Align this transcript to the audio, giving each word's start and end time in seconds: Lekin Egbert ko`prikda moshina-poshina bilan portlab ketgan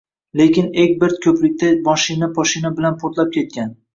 Lekin 0.39 0.69
Egbert 0.83 1.19
ko`prikda 1.27 1.69
moshina-poshina 1.89 2.75
bilan 2.79 2.99
portlab 3.05 3.33
ketgan 3.39 3.71